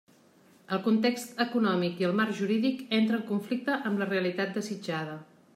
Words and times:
El 0.77 0.79
context 0.87 1.43
econòmic 1.45 2.01
i 2.03 2.09
el 2.09 2.17
marc 2.21 2.35
jurídic 2.41 2.83
entra 3.03 3.21
en 3.21 3.29
conflicte 3.31 3.79
amb 3.91 4.05
la 4.05 4.11
realitat 4.15 4.59
desitjada. 4.61 5.17